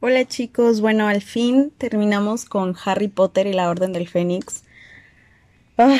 [0.00, 4.62] Hola chicos, bueno, al fin terminamos con Harry Potter y la Orden del Fénix.
[5.76, 5.98] Ah,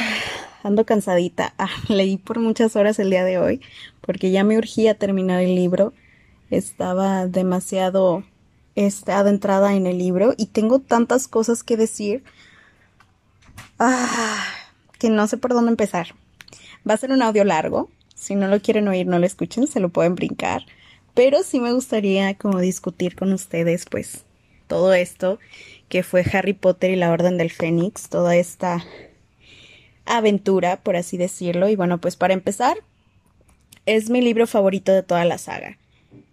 [0.63, 1.53] ando cansadita.
[1.59, 3.61] Ah, leí por muchas horas el día de hoy
[4.00, 5.95] porque ya me urgía terminar el libro.
[6.48, 8.22] Estaba demasiado
[8.76, 12.22] este, adentrada en el libro y tengo tantas cosas que decir
[13.80, 14.44] ah,
[15.01, 16.15] que no sé por dónde empezar.
[16.88, 17.91] Va a ser un audio largo.
[18.15, 20.66] Si no lo quieren oír, no lo escuchen, se lo pueden brincar
[21.19, 24.24] pero sí me gustaría como discutir con ustedes pues
[24.68, 25.40] todo esto
[25.88, 28.84] que fue Harry Potter y la Orden del Fénix, toda esta
[30.06, 31.68] aventura, por así decirlo.
[31.68, 32.76] Y bueno, pues para empezar,
[33.84, 35.76] es mi libro favorito de toda la saga.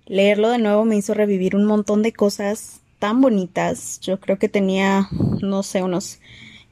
[0.06, 4.00] Leerlo de nuevo me hizo revivir un montón de cosas tan bonitas.
[4.02, 5.10] Yo creo que tenía,
[5.42, 6.20] no sé, unos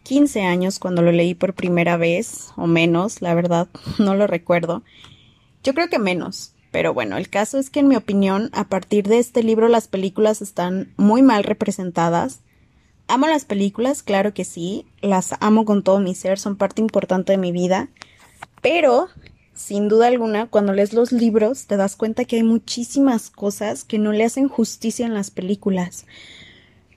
[0.04, 4.84] 15 años cuando lo leí por primera vez, o menos, la verdad, no lo recuerdo.
[5.64, 6.54] Yo creo que menos.
[6.74, 9.88] Pero bueno, el caso es que en mi opinión, a partir de este libro las
[9.88, 12.40] películas están muy mal representadas.
[13.08, 17.34] Amo las películas, claro que sí, las amo con todo mi ser, son parte importante
[17.34, 17.90] de mi vida,
[18.64, 19.08] pero
[19.54, 24.00] sin duda alguna, cuando lees los libros te das cuenta que hay muchísimas cosas que
[24.00, 26.08] no le hacen justicia en las películas.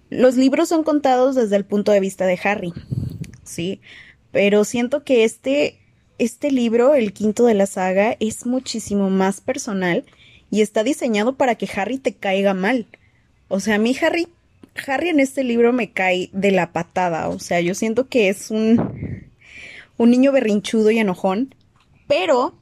[0.08, 2.72] Los libros son contados desde el punto de vista de Harry,
[3.44, 3.82] sí,
[4.32, 5.78] pero siento que este
[6.18, 10.04] este libro, el quinto de la saga, es muchísimo más personal
[10.50, 12.86] y está diseñado para que Harry te caiga mal.
[13.48, 14.28] O sea, a mí Harry,
[14.86, 17.28] Harry en este libro me cae de la patada.
[17.28, 19.30] O sea, yo siento que es un,
[19.96, 21.54] un niño berrinchudo y enojón.
[22.06, 22.54] Pero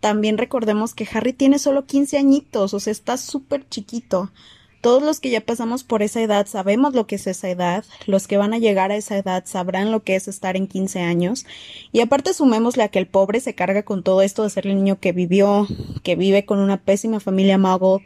[0.00, 4.32] también recordemos que Harry tiene solo 15 añitos, o sea, está súper chiquito.
[4.82, 8.26] Todos los que ya pasamos por esa edad sabemos lo que es esa edad, los
[8.26, 11.46] que van a llegar a esa edad sabrán lo que es estar en 15 años,
[11.92, 14.74] y aparte sumémosle a que el pobre se carga con todo esto de ser el
[14.74, 15.68] niño que vivió,
[16.02, 18.02] que vive con una pésima familia mago,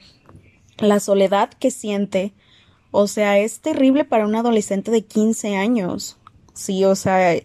[0.77, 2.35] la soledad que siente,
[2.91, 6.19] o sea, es terrible para un adolescente de 15 años.
[6.53, 7.41] Sí, o sea,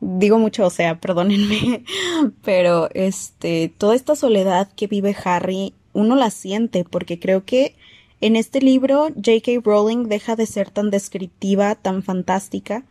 [0.00, 1.84] digo mucho, o sea, perdónenme,
[2.42, 7.76] pero este, toda esta soledad que vive Harry, uno la siente porque creo que
[8.24, 9.60] en este libro, J.K.
[9.62, 12.86] Rowling deja de ser tan descriptiva, tan fantástica,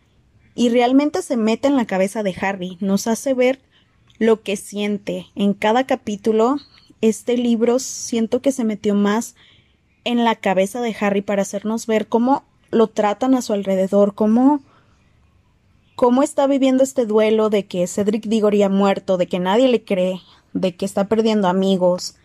[0.53, 3.59] y realmente se mete en la cabeza de Harry, nos hace ver
[4.19, 5.25] lo que siente.
[5.33, 6.57] En cada capítulo,
[7.01, 9.33] este libro siento que se metió más
[10.03, 14.61] en la cabeza de Harry para hacernos ver cómo lo tratan a su alrededor, cómo
[15.95, 19.83] cómo está viviendo este duelo de que Cedric Diggory ha muerto, de que nadie le
[19.83, 20.21] cree,
[20.53, 22.17] de que está perdiendo amigos,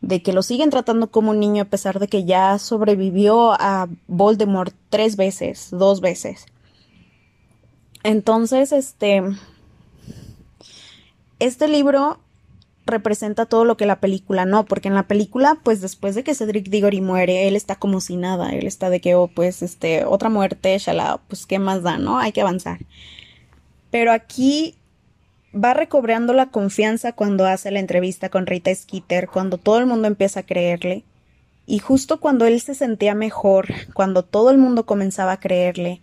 [0.00, 3.88] de que lo siguen tratando como un niño a pesar de que ya sobrevivió a
[4.06, 6.46] Voldemort tres veces, dos veces.
[8.02, 9.22] Entonces, este,
[11.38, 12.20] este libro
[12.86, 16.34] representa todo lo que la película no, porque en la película, pues después de que
[16.34, 20.04] Cedric Diggory muere, él está como si nada, él está de que, oh, pues, este,
[20.04, 22.18] otra muerte, shala, pues, ¿qué más da, no?
[22.18, 22.78] Hay que avanzar.
[23.90, 24.76] Pero aquí
[25.54, 30.08] va recobrando la confianza cuando hace la entrevista con Rita Skeeter, cuando todo el mundo
[30.08, 31.04] empieza a creerle.
[31.66, 36.00] Y justo cuando él se sentía mejor, cuando todo el mundo comenzaba a creerle,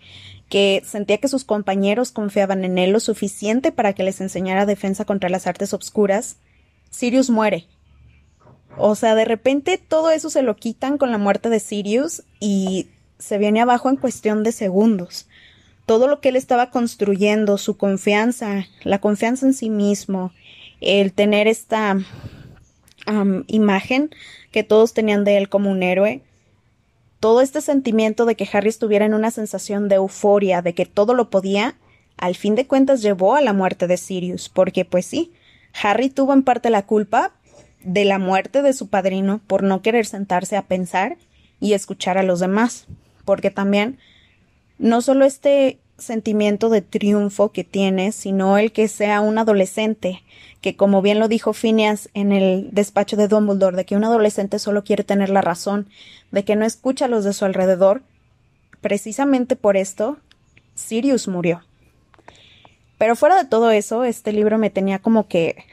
[0.50, 5.06] que sentía que sus compañeros confiaban en él lo suficiente para que les enseñara defensa
[5.06, 6.38] contra las artes obscuras,
[6.90, 7.68] Sirius muere.
[8.78, 12.90] O sea, de repente todo eso se lo quitan con la muerte de Sirius y
[13.18, 15.28] se viene abajo en cuestión de segundos
[15.86, 20.32] todo lo que él estaba construyendo, su confianza, la confianza en sí mismo,
[20.82, 21.98] el tener esta
[23.48, 24.10] imagen
[24.52, 26.22] que todos tenían de él como un héroe,
[27.20, 31.14] todo este sentimiento de que Harry estuviera en una sensación de euforia, de que todo
[31.14, 31.76] lo podía,
[32.18, 35.34] al fin de cuentas llevó a la muerte de Sirius, porque pues sí,
[35.82, 37.34] Harry tuvo en parte la culpa
[37.84, 41.18] de la muerte de su padrino por no querer sentarse a pensar
[41.60, 42.88] y escuchar a los demás,
[43.26, 43.98] porque también
[44.78, 50.24] no solo este sentimiento de triunfo que tiene, sino el que sea un adolescente,
[50.62, 54.60] que como bien lo dijo Phineas en el despacho de Dumbledore, de que un adolescente
[54.60, 55.88] solo quiere tener la razón,
[56.32, 58.02] de que no escucha a los de su alrededor,
[58.82, 60.18] precisamente por esto,
[60.76, 61.62] Sirius murió.
[62.98, 65.66] Pero fuera de todo eso, este libro me tenía como que,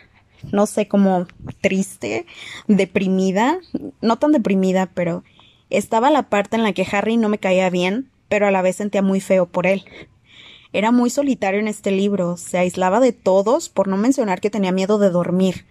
[0.52, 1.26] no sé, como
[1.60, 2.26] triste,
[2.66, 3.58] deprimida,
[4.00, 5.22] no tan deprimida, pero
[5.70, 8.76] estaba la parte en la que Harry no me caía bien, pero a la vez
[8.76, 9.84] sentía muy feo por él.
[10.72, 14.72] Era muy solitario en este libro, se aislaba de todos, por no mencionar que tenía
[14.72, 15.66] miedo de dormir.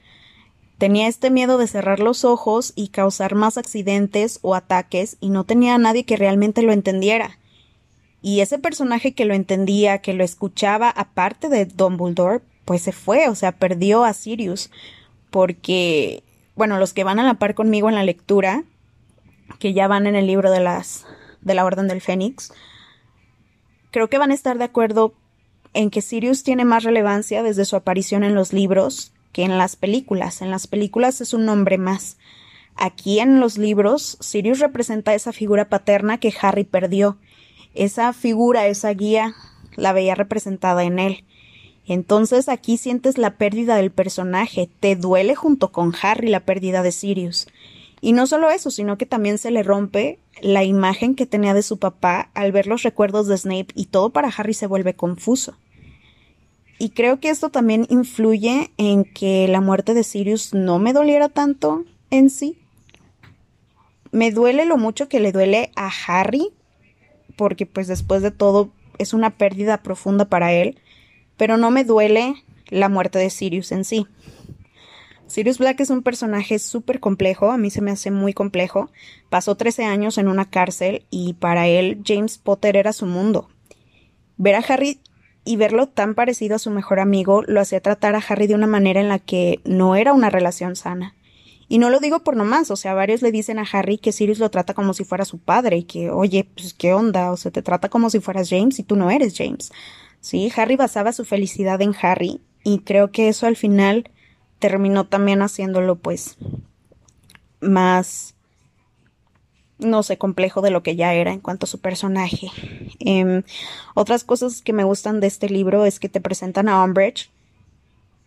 [0.77, 5.45] Tenía este miedo de cerrar los ojos y causar más accidentes o ataques, y no
[5.45, 7.39] tenía a nadie que realmente lo entendiera.
[8.21, 13.29] Y ese personaje que lo entendía, que lo escuchaba, aparte de Dumbledore, pues se fue,
[13.29, 14.69] o sea, perdió a Sirius.
[15.31, 16.23] Porque,
[16.55, 18.65] bueno, los que van a la par conmigo en la lectura,
[19.59, 21.05] que ya van en el libro de las
[21.41, 22.51] de la Orden del Fénix,
[23.91, 25.13] creo que van a estar de acuerdo
[25.73, 29.75] en que Sirius tiene más relevancia desde su aparición en los libros que en las
[29.75, 30.41] películas.
[30.41, 32.17] En las películas es un nombre más.
[32.75, 37.17] Aquí en los libros, Sirius representa esa figura paterna que Harry perdió.
[37.75, 39.35] Esa figura, esa guía,
[39.75, 41.25] la veía representada en él.
[41.85, 46.91] Entonces aquí sientes la pérdida del personaje, te duele junto con Harry la pérdida de
[46.91, 47.47] Sirius.
[48.01, 51.63] Y no solo eso, sino que también se le rompe la imagen que tenía de
[51.63, 55.55] su papá al ver los recuerdos de Snape y todo para Harry se vuelve confuso.
[56.77, 61.27] Y creo que esto también influye en que la muerte de Sirius no me doliera
[61.27, 62.57] tanto en sí.
[64.11, 66.49] Me duele lo mucho que le duele a Harry,
[67.35, 70.79] porque pues después de todo es una pérdida profunda para él,
[71.35, 72.35] pero no me duele
[72.69, 74.07] la muerte de Sirius en sí.
[75.29, 78.89] Sirius Black es un personaje súper complejo, a mí se me hace muy complejo.
[79.29, 83.47] Pasó 13 años en una cárcel y para él James Potter era su mundo.
[84.37, 84.99] Ver a Harry
[85.45, 88.65] y verlo tan parecido a su mejor amigo lo hacía tratar a Harry de una
[88.65, 91.15] manera en la que no era una relación sana.
[91.67, 94.39] Y no lo digo por nomás, o sea, varios le dicen a Harry que Sirius
[94.39, 97.51] lo trata como si fuera su padre y que, oye, pues qué onda, o sea,
[97.51, 99.71] te trata como si fueras James y tú no eres James.
[100.21, 104.09] Sí, Harry basaba su felicidad en Harry y creo que eso al final
[104.59, 106.37] terminó también haciéndolo pues
[107.61, 108.35] más
[109.79, 112.51] no sé, complejo de lo que ya era en cuanto a su personaje.
[112.99, 113.43] Em,
[113.95, 117.31] otras cosas que me gustan de este libro es que te presentan a Umbridge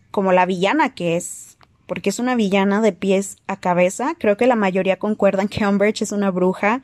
[0.09, 4.15] como la villana que es, porque es una villana de pies a cabeza.
[4.19, 6.81] Creo que la mayoría concuerdan que Umbridge es una bruja,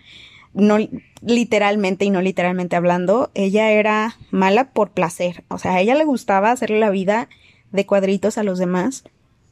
[0.53, 0.77] no
[1.21, 3.31] literalmente y no literalmente hablando.
[3.33, 7.27] Ella era mala por placer, o sea, a ella le gustaba hacerle la vida
[7.71, 9.03] de cuadritos a los demás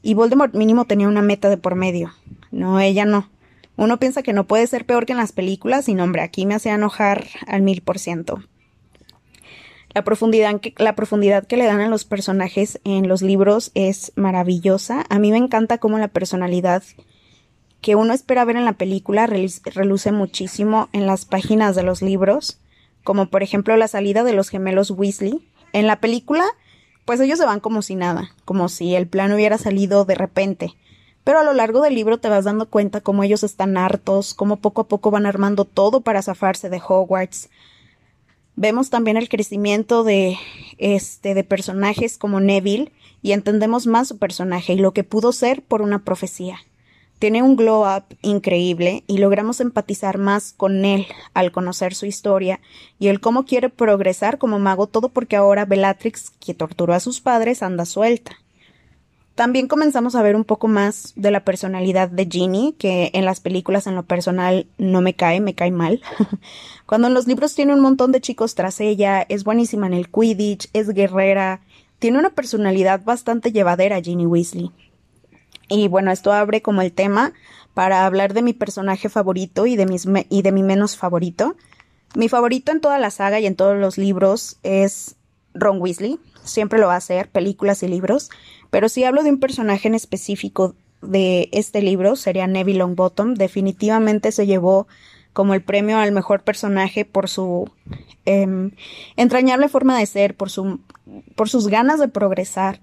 [0.02, 2.14] y Voldemort mínimo tenía una meta de por medio.
[2.52, 3.30] No, ella no.
[3.76, 6.46] Uno piensa que no puede ser peor que en las películas y no, hombre, aquí
[6.46, 8.42] me hace enojar al mil por ciento.
[9.94, 14.12] La profundidad, que, la profundidad que le dan a los personajes en los libros es
[14.16, 15.06] maravillosa.
[15.10, 16.84] A mí me encanta cómo la personalidad
[17.82, 22.60] que uno espera ver en la película reluce muchísimo en las páginas de los libros,
[23.04, 25.48] como por ejemplo la salida de los gemelos Weasley.
[25.74, 26.46] En la película
[27.08, 30.76] pues ellos se van como si nada, como si el plan hubiera salido de repente.
[31.24, 34.58] Pero a lo largo del libro te vas dando cuenta cómo ellos están hartos, cómo
[34.58, 37.50] poco a poco van armando todo para zafarse de Hogwarts.
[38.58, 40.38] Vemos también el crecimiento de
[40.80, 45.62] este de personajes como Neville y entendemos más su personaje y lo que pudo ser
[45.62, 46.60] por una profecía.
[47.20, 52.60] Tiene un glow up increíble y logramos empatizar más con él al conocer su historia
[53.00, 57.20] y el cómo quiere progresar como mago, todo porque ahora Bellatrix, que torturó a sus
[57.20, 58.38] padres, anda suelta.
[59.34, 63.40] También comenzamos a ver un poco más de la personalidad de Ginny, que en las
[63.40, 66.02] películas en lo personal no me cae, me cae mal.
[66.88, 70.10] Cuando en los libros tiene un montón de chicos tras ella, es buenísima en el
[70.10, 71.62] Quidditch, es guerrera,
[72.00, 74.72] tiene una personalidad bastante llevadera Ginny Weasley.
[75.70, 77.34] Y bueno, esto abre como el tema
[77.74, 81.56] para hablar de mi personaje favorito y de, mis y de mi menos favorito.
[82.16, 85.16] Mi favorito en toda la saga y en todos los libros es
[85.54, 86.20] Ron Weasley.
[86.44, 88.30] Siempre lo va a ser, películas y libros.
[88.70, 93.36] Pero si hablo de un personaje en específico de este libro, sería Neville Longbottom.
[93.36, 94.88] Definitivamente se llevó
[95.34, 97.70] como el premio al mejor personaje por su
[98.26, 98.72] em,
[99.18, 100.80] entrañable forma de ser, por, su,
[101.36, 102.82] por sus ganas de progresar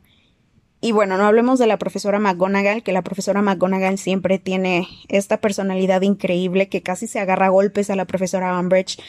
[0.85, 5.39] y bueno, no hablemos de la profesora McGonagall, que la profesora McGonagall siempre tiene esta
[5.39, 9.01] personalidad increíble que casi se agarra a golpes a la profesora Umbridge,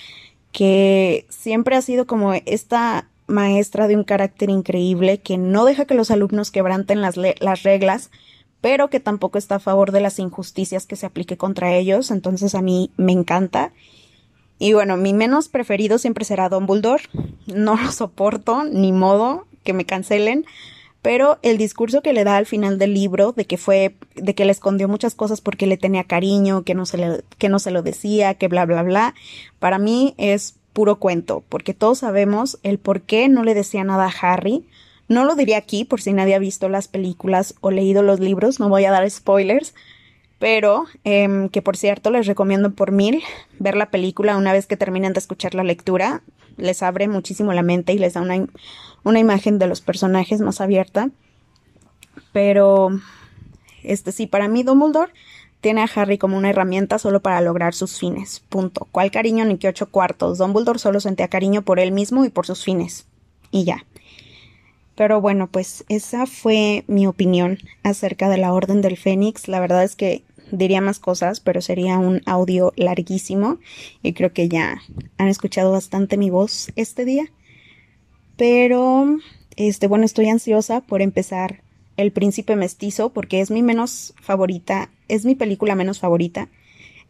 [0.53, 5.95] que siempre ha sido como esta maestra de un carácter increíble que no deja que
[5.95, 8.09] los alumnos quebranten las, las reglas,
[8.61, 12.55] pero que tampoco está a favor de las injusticias que se aplique contra ellos, entonces
[12.55, 13.73] a mí me encanta.
[14.59, 17.03] Y bueno, mi menos preferido siempre será Dumbledore,
[17.47, 20.45] no lo soporto, ni modo que me cancelen,
[21.05, 24.43] pero el discurso que le da al final del libro de que fue de que
[24.43, 27.69] le escondió muchas cosas porque le tenía cariño, que no se le, que no se
[27.69, 29.13] lo decía, que bla bla bla,
[29.59, 34.07] para mí es puro cuento, porque todos sabemos el por qué no le decía nada
[34.07, 34.65] a Harry.
[35.07, 38.59] No lo diría aquí por si nadie ha visto las películas o leído los libros,
[38.59, 39.75] no voy a dar spoilers,
[40.39, 43.21] pero em, que por cierto les recomiendo por mil
[43.59, 46.23] ver la película una vez que terminen de escuchar la lectura,
[46.57, 48.47] les abre muchísimo la mente y les da una,
[49.03, 51.09] una imagen de los personajes más abierta.
[52.33, 52.89] Pero,
[53.83, 55.11] este sí, para mí Dumbledore
[55.61, 58.41] tiene a Harry como una herramienta solo para lograr sus fines.
[58.49, 58.87] Punto.
[58.91, 60.37] ¿Cuál cariño ni qué ocho cuartos?
[60.37, 63.07] Dumbledore solo sentía cariño por él mismo y por sus fines.
[63.51, 63.85] Y ya.
[64.95, 69.47] Pero bueno, pues esa fue mi opinión acerca de la Orden del Fénix.
[69.47, 73.59] La verdad es que diría más cosas, pero sería un audio larguísimo
[74.01, 74.81] y creo que ya
[75.17, 77.25] han escuchado bastante mi voz este día.
[78.37, 79.17] Pero,
[79.55, 81.61] este, bueno, estoy ansiosa por empezar
[81.97, 86.49] El Príncipe Mestizo porque es mi menos favorita, es mi película menos favorita.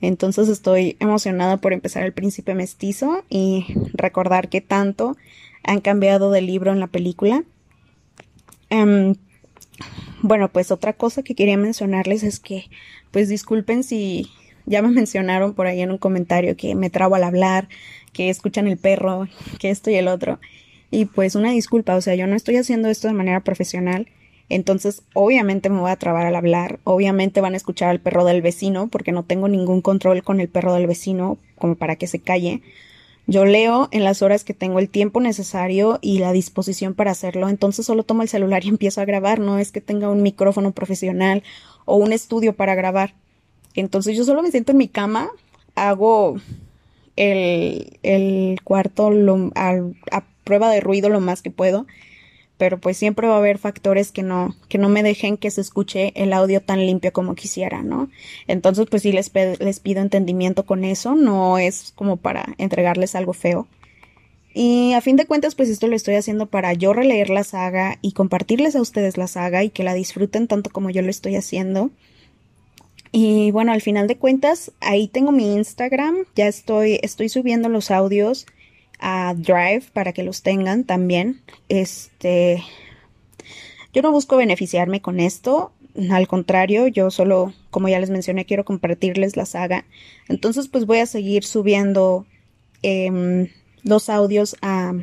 [0.01, 5.15] Entonces estoy emocionada por empezar El Príncipe Mestizo y recordar que tanto
[5.63, 7.43] han cambiado del libro en la película.
[8.69, 9.15] Em,
[10.27, 12.65] bueno, pues otra cosa que quería mencionarles es que,
[13.12, 14.27] pues disculpen si
[14.65, 17.70] ya me mencionaron por ahí en un comentario que me trabo al hablar,
[18.12, 19.27] que escuchan el perro,
[19.60, 20.39] que esto y el otro.
[20.89, 24.08] Y pues una disculpa, o sea, yo no estoy haciendo esto de manera profesional.
[24.50, 28.41] Entonces, obviamente me voy a trabar al hablar, obviamente van a escuchar al perro del
[28.41, 32.20] vecino, porque no tengo ningún control con el perro del vecino como para que se
[32.20, 32.62] calle.
[33.27, 37.50] Yo leo en las horas que tengo el tiempo necesario y la disposición para hacerlo,
[37.50, 40.72] entonces solo tomo el celular y empiezo a grabar, no es que tenga un micrófono
[40.72, 41.44] profesional
[41.86, 43.13] o un estudio para grabar.
[43.74, 45.29] Entonces yo solo me siento en mi cama,
[45.75, 46.36] hago
[47.15, 49.12] el, el cuarto
[49.55, 51.86] a prueba de ruido lo más que puedo
[52.57, 55.62] pero pues siempre va a haber factores que no, que no me dejen que se
[55.62, 58.09] escuche el audio tan limpio como quisiera, ¿no?
[58.47, 63.33] Entonces, pues sí les, les pido entendimiento con eso, no es como para entregarles algo
[63.33, 63.67] feo.
[64.53, 68.00] Y a fin de cuentas, pues esto lo estoy haciendo para yo releer la saga
[68.01, 71.35] y compartirles a ustedes la saga y que la disfruten tanto como yo lo estoy
[71.35, 71.91] haciendo.
[73.12, 77.91] Y bueno, al final de cuentas, ahí tengo mi Instagram, ya estoy, estoy subiendo los
[77.91, 78.45] audios
[78.99, 81.41] a Drive para que los tengan también.
[81.69, 82.63] Este,
[83.93, 85.71] yo no busco beneficiarme con esto,
[86.09, 89.85] al contrario, yo solo, como ya les mencioné, quiero compartirles la saga.
[90.27, 92.25] Entonces, pues voy a seguir subiendo
[92.81, 93.47] em,
[93.83, 94.93] los audios a,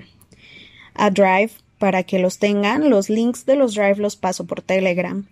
[0.94, 2.90] a Drive para que los tengan.
[2.90, 5.26] Los links de los Drive los paso por Telegram.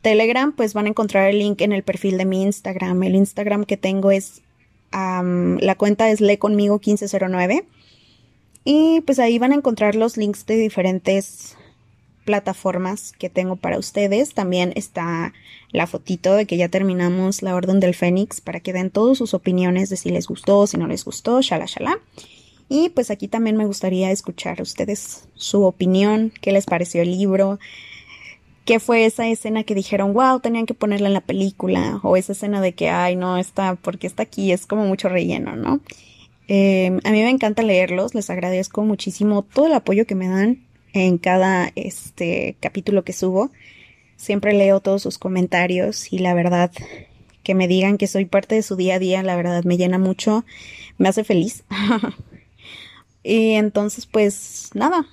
[0.00, 3.02] Telegram, pues van a encontrar el link en el perfil de mi Instagram.
[3.02, 4.40] El Instagram que tengo es,
[4.90, 7.64] la cuenta es leconmigo1509.
[8.64, 11.56] Y pues ahí van a encontrar los links de diferentes
[12.24, 14.34] plataformas que tengo para ustedes.
[14.34, 15.32] También está
[15.70, 19.34] la fotito de que ya terminamos la Orden del Fénix para que den todas sus
[19.34, 21.98] opiniones de si les gustó, si no les gustó, shala shala.
[22.68, 27.10] Y pues aquí también me gustaría escuchar a ustedes su opinión, qué les pareció el
[27.10, 27.58] libro,
[28.64, 32.32] qué fue esa escena que dijeron, wow, tenían que ponerla en la película, o esa
[32.32, 35.80] escena de que, ay, no, está, porque está aquí, es como mucho relleno, ¿no?
[36.54, 40.66] Em, a mí me encanta leerlos, les agradezco muchísimo todo el apoyo que me dan
[40.92, 43.50] en cada este capítulo que subo.
[44.16, 46.70] Siempre leo todos sus comentarios y la verdad
[47.42, 49.96] que me digan que soy parte de su día a día, la verdad me llena
[49.96, 50.44] mucho,
[50.98, 51.64] me hace feliz.
[53.22, 55.06] y entonces pues nada,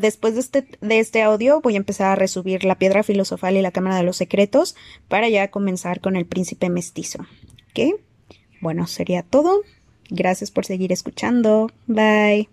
[0.00, 3.62] después de este, de este audio voy a empezar a resubir la piedra filosofal y
[3.62, 4.74] la cámara de los secretos
[5.06, 7.20] para ya comenzar con el príncipe mestizo.
[7.70, 8.00] ¿Ok?
[8.60, 9.62] Bueno, sería todo.
[10.10, 11.70] Gracias por seguir escuchando.
[11.86, 12.48] Bye.